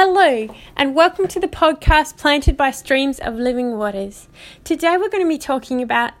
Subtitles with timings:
[0.00, 4.28] Hello, and welcome to the podcast Planted by Streams of Living Waters.
[4.62, 6.12] Today we're going to be talking about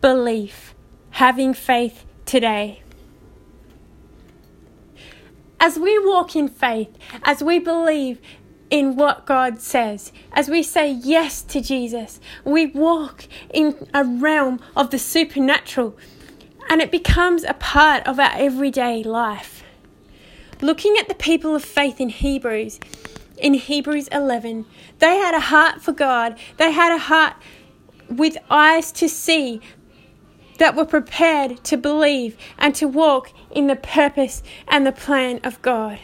[0.00, 0.74] belief,
[1.10, 2.82] having faith today.
[5.60, 6.88] As we walk in faith,
[7.22, 8.20] as we believe
[8.70, 14.58] in what God says, as we say yes to Jesus, we walk in a realm
[14.74, 15.96] of the supernatural
[16.68, 19.59] and it becomes a part of our everyday life.
[20.62, 22.80] Looking at the people of faith in Hebrews,
[23.38, 24.66] in Hebrews 11,
[24.98, 26.38] they had a heart for God.
[26.58, 27.34] They had a heart
[28.08, 29.60] with eyes to see
[30.58, 35.60] that were prepared to believe and to walk in the purpose and the plan of
[35.62, 35.98] God.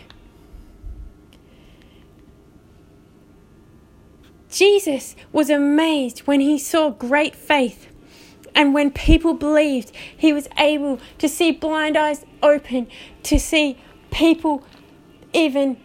[4.48, 7.88] Jesus was amazed when he saw great faith
[8.54, 12.88] and when people believed, he was able to see blind eyes open,
[13.22, 13.76] to see
[14.10, 14.64] people
[15.32, 15.76] even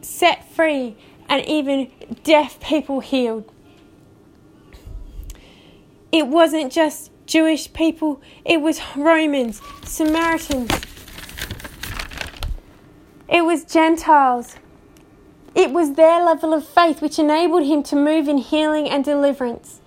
[0.00, 0.96] set free,
[1.28, 1.90] and even
[2.22, 3.50] deaf people healed.
[6.12, 10.70] It wasn't just Jewish people, it was Romans, Samaritans,
[13.28, 14.56] it was Gentiles.
[15.54, 19.80] It was their level of faith which enabled him to move in healing and deliverance.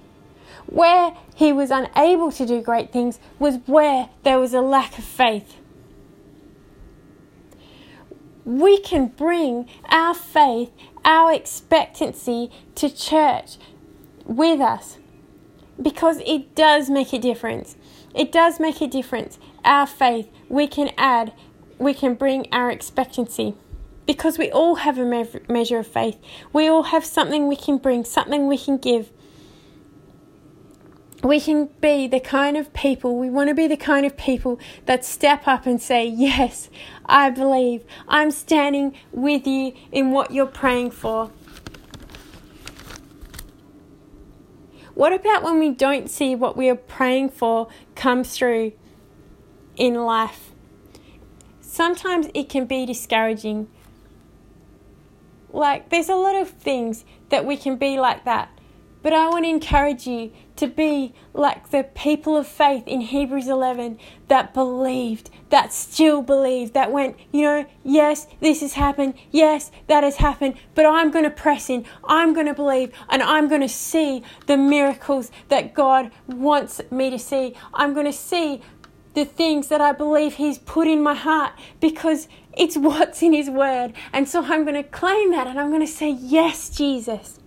[0.66, 5.04] Where he was unable to do great things was where there was a lack of
[5.04, 5.58] faith.
[8.48, 10.72] We can bring our faith,
[11.04, 13.58] our expectancy to church
[14.24, 15.00] with us
[15.82, 17.76] because it does make a difference.
[18.16, 19.38] It does make a difference.
[19.66, 21.34] Our faith, we can add,
[21.78, 23.54] we can bring our expectancy
[24.06, 26.18] because we all have a measure of faith.
[26.54, 29.12] We all have something we can bring, something we can give
[31.24, 34.60] we can be the kind of people, we want to be the kind of people
[34.86, 36.70] that step up and say, Yes,
[37.06, 37.84] I believe.
[38.08, 41.32] I'm standing with you in what you're praying for.
[44.94, 48.74] What about when we don't see what we are praying for come through
[49.76, 50.52] in life?
[51.62, 53.68] Sometimes it can be discouraging.
[55.52, 58.57] Like, there's a lot of things that we can be like that
[59.02, 63.48] but I want to encourage you to be like the people of faith in Hebrews
[63.48, 69.72] 11 that believed, that still believed, that went, you know, yes, this has happened, yes,
[69.88, 73.48] that has happened, but I'm going to press in, I'm going to believe, and I'm
[73.48, 77.56] going to see the miracles that God wants me to see.
[77.74, 78.62] I'm going to see
[79.14, 83.50] the things that I believe He's put in my heart because it's what's in His
[83.50, 83.94] Word.
[84.12, 87.40] And so I'm going to claim that and I'm going to say, Yes, Jesus.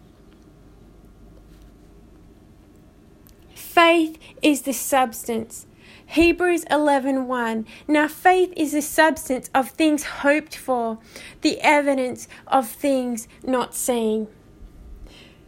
[3.74, 5.66] Faith is the substance.
[6.06, 10.98] Hebrews 11:1 Now faith is the substance of things hoped for,
[11.42, 14.26] the evidence of things not seen.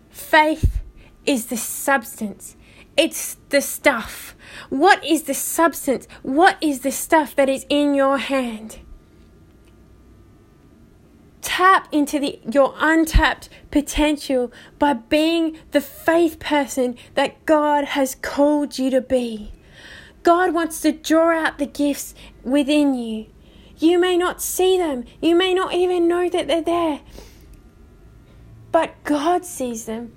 [0.09, 0.83] Faith
[1.27, 2.55] is the substance.
[2.97, 4.37] It's the stuff.
[4.69, 6.07] What is the substance?
[6.23, 8.79] What is the stuff that is in your hand?
[11.57, 18.79] Tap into the, your untapped potential by being the faith person that God has called
[18.79, 19.53] you to be.
[20.23, 23.27] God wants to draw out the gifts within you.
[23.77, 27.01] You may not see them, you may not even know that they're there,
[28.71, 30.13] but God sees them.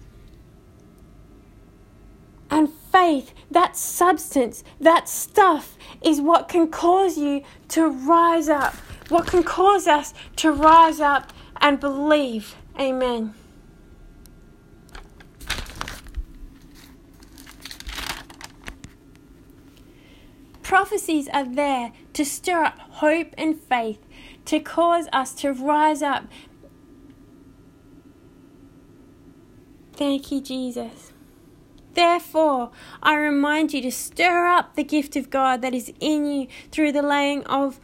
[2.49, 8.75] And faith, that substance, that stuff, is what can cause you to rise up
[9.09, 12.55] what can cause us to rise up and believe.
[12.79, 13.33] Amen.
[20.63, 23.99] Prophecies are there to stir up hope and faith,
[24.45, 26.25] to cause us to rise up.
[29.93, 31.13] Thank you, Jesus.
[31.93, 36.47] Therefore, I remind you to stir up the gift of God that is in you
[36.71, 37.79] through the laying of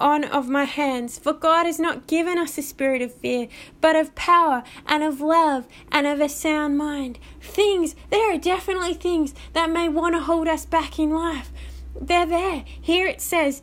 [0.00, 1.18] on of my hands.
[1.18, 3.48] For God has not given us a spirit of fear,
[3.80, 7.18] but of power and of love and of a sound mind.
[7.40, 11.50] Things, there are definitely things that may want to hold us back in life.
[11.98, 12.64] They're there.
[12.80, 13.62] Here it says,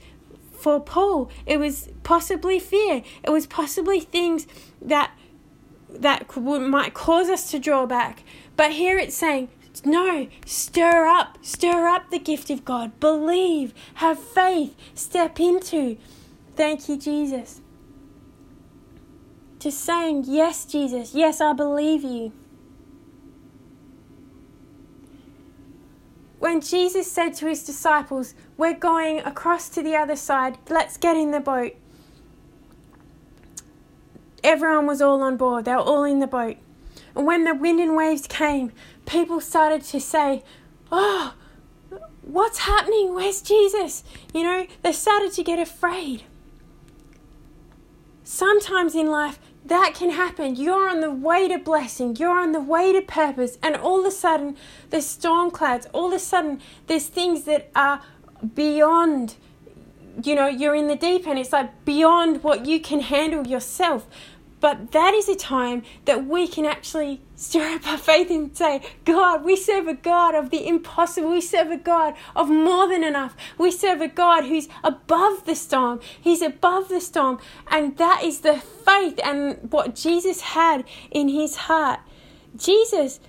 [0.51, 3.03] for Paul, it was possibly fear.
[3.23, 4.47] It was possibly things
[4.81, 5.11] that
[5.89, 8.23] that might cause us to draw back.
[8.55, 9.49] But here it's saying,
[9.85, 12.99] no, stir up, stir up the gift of God.
[12.99, 15.97] Believe, have faith, step into.
[16.55, 17.61] Thank you, Jesus.
[19.59, 22.31] Just saying, Yes, Jesus, yes, I believe you.
[26.39, 31.15] When Jesus said to his disciples, We're going across to the other side, let's get
[31.15, 31.75] in the boat.
[34.43, 36.57] everyone was all on board, they were all in the boat.
[37.15, 38.71] And when the wind and waves came,
[39.05, 40.43] people started to say,
[40.91, 41.33] Oh,
[42.21, 43.13] what's happening?
[43.13, 44.03] Where's Jesus?
[44.33, 46.23] You know, they started to get afraid.
[48.23, 50.55] Sometimes in life, that can happen.
[50.55, 54.05] You're on the way to blessing, you're on the way to purpose, and all of
[54.05, 54.57] a sudden,
[54.89, 55.87] there's storm clouds.
[55.93, 58.01] All of a sudden, there's things that are
[58.55, 59.35] beyond
[60.21, 64.07] you know, you're in the deep and It's like beyond what you can handle yourself.
[64.63, 68.81] But that is a time that we can actually stir up our faith and say,
[69.03, 71.31] God, we serve a God of the impossible.
[71.31, 73.35] We serve a God of more than enough.
[73.57, 75.99] We serve a God who's above the storm.
[76.21, 77.39] He's above the storm.
[77.67, 81.99] And that is the faith and what Jesus had in his heart.
[82.55, 83.19] Jesus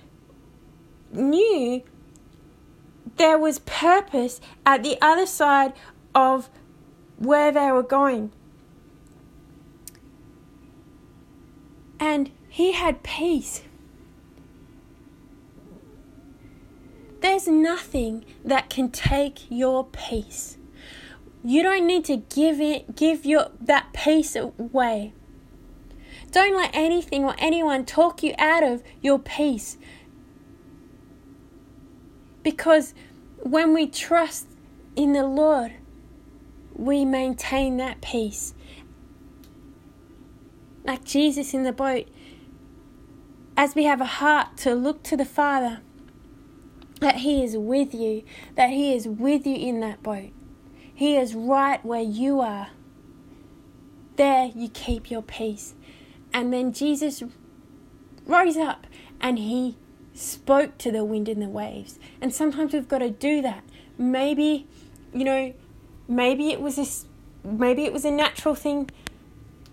[1.11, 1.83] knew
[3.17, 5.73] there was purpose at the other side
[6.15, 6.49] of
[7.17, 8.31] where they were going.
[11.99, 13.63] And he had peace.
[17.21, 20.57] There's nothing that can take your peace.
[21.43, 25.13] You don't need to give it give your that peace away.
[26.31, 29.77] Don't let anything or anyone talk you out of your peace.
[32.41, 32.95] Because
[33.43, 34.47] when we trust
[34.95, 35.73] in the Lord,
[36.75, 38.54] we maintain that peace.
[40.85, 42.07] Like Jesus in the boat,
[43.57, 45.81] as we have a heart to look to the Father,
[47.01, 48.23] that He is with you,
[48.55, 50.31] that He is with you in that boat.
[50.93, 52.69] He is right where you are.
[54.15, 55.73] There you keep your peace.
[56.33, 57.23] And then Jesus
[58.25, 58.87] rose up
[59.19, 59.77] and He
[60.13, 61.99] spoke to the wind and the waves.
[62.21, 63.63] And sometimes we've got to do that.
[63.97, 64.67] Maybe,
[65.13, 65.53] you know,
[66.07, 68.89] Maybe it was a, maybe it was a natural thing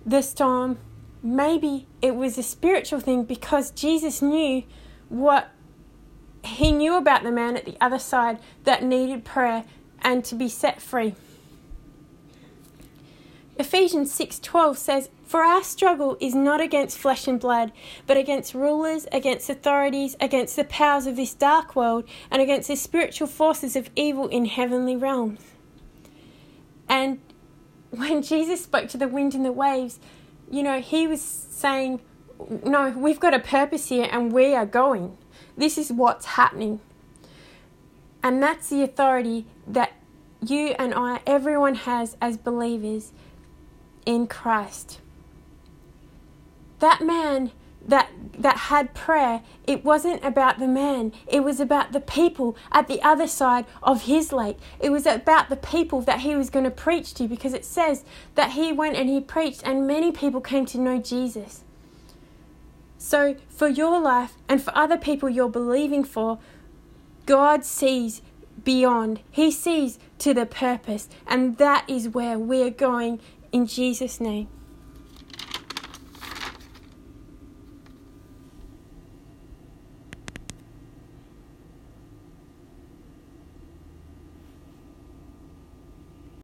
[0.05, 0.79] this time.
[1.23, 4.65] Maybe it was a spiritual thing because Jesus knew
[5.09, 5.51] what
[6.45, 9.65] he knew about the man at the other side that needed prayer
[10.01, 11.15] and to be set free.
[13.57, 17.71] Ephesians 6:12 says, "For our struggle is not against flesh and blood,
[18.07, 22.77] but against rulers, against authorities, against the powers of this dark world, and against the
[22.77, 25.41] spiritual forces of evil in heavenly realms."
[26.89, 27.21] And
[27.91, 30.01] when Jesus spoke to the wind and the waves,
[30.53, 32.01] you know, he was saying,
[32.65, 35.17] No, we've got a purpose here and we are going.
[35.57, 36.81] This is what's happening.
[38.23, 39.95] And that's the authority that
[40.45, 43.13] you and I, everyone has as believers
[44.05, 45.01] in Christ.
[46.81, 47.51] That man
[47.87, 51.13] that that had prayer, it wasn't about the man.
[51.27, 54.59] It was about the people at the other side of his lake.
[54.81, 58.05] It was about the people that he was going to preach to because it says
[58.35, 61.63] that he went and he preached and many people came to know Jesus.
[62.99, 66.39] So, for your life and for other people you're believing for,
[67.27, 68.23] God sees
[68.63, 69.21] beyond.
[69.31, 73.21] He sees to the purpose, and that is where we're going
[73.51, 74.49] in Jesus' name.